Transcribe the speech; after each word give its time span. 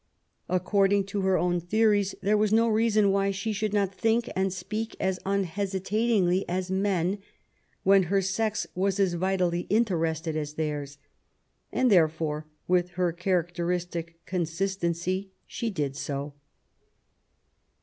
According 0.49 1.03
to 1.13 1.21
her 1.21 1.37
own 1.37 1.59
theories, 1.59 2.15
there 2.23 2.35
was 2.35 2.51
no 2.51 2.67
reason 2.67 3.11
why 3.11 3.29
she 3.29 3.53
should 3.53 3.71
not 3.71 3.93
think 3.93 4.27
and 4.35 4.51
speak 4.51 4.95
as 4.99 5.19
unhesitatingly 5.27 6.43
as 6.49 6.71
men, 6.71 7.19
when 7.83 8.01
her 8.09 8.19
sex 8.19 8.65
was 8.73 8.99
as 8.99 9.13
vitally 9.13 9.67
interested 9.69 10.35
as 10.35 10.55
theirs. 10.55 10.97
And 11.71 11.91
therefore^ 11.91 12.45
with 12.67 12.89
her 12.97 13.11
characteristic 13.11 14.19
consistency, 14.25 15.29
she 15.45 15.69
did 15.69 15.95
so. 15.95 16.33